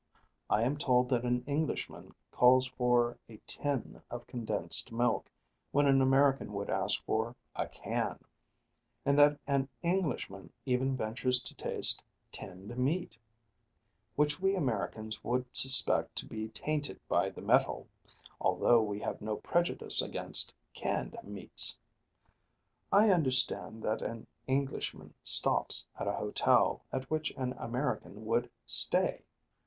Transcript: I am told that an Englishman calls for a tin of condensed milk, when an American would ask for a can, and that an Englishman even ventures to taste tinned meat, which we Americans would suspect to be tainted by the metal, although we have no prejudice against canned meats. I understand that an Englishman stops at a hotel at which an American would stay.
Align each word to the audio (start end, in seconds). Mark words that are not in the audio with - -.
I 0.49 0.63
am 0.63 0.77
told 0.77 1.09
that 1.09 1.25
an 1.25 1.43
Englishman 1.45 2.15
calls 2.31 2.65
for 2.65 3.19
a 3.29 3.39
tin 3.45 4.01
of 4.09 4.25
condensed 4.25 4.91
milk, 4.91 5.31
when 5.71 5.85
an 5.85 6.01
American 6.01 6.53
would 6.53 6.71
ask 6.71 7.03
for 7.05 7.35
a 7.55 7.67
can, 7.67 8.17
and 9.05 9.19
that 9.19 9.39
an 9.45 9.69
Englishman 9.83 10.51
even 10.65 10.97
ventures 10.97 11.39
to 11.41 11.53
taste 11.53 12.01
tinned 12.31 12.75
meat, 12.79 13.15
which 14.15 14.39
we 14.39 14.55
Americans 14.55 15.23
would 15.23 15.45
suspect 15.55 16.15
to 16.15 16.25
be 16.25 16.49
tainted 16.49 16.99
by 17.07 17.29
the 17.29 17.43
metal, 17.43 17.87
although 18.39 18.81
we 18.81 19.01
have 19.01 19.21
no 19.21 19.35
prejudice 19.35 20.01
against 20.01 20.51
canned 20.73 21.15
meats. 21.21 21.77
I 22.91 23.11
understand 23.11 23.83
that 23.83 24.01
an 24.01 24.25
Englishman 24.47 25.13
stops 25.21 25.85
at 25.99 26.07
a 26.07 26.13
hotel 26.17 26.81
at 26.91 27.07
which 27.11 27.29
an 27.37 27.53
American 27.59 28.25
would 28.25 28.49
stay. 28.65 29.25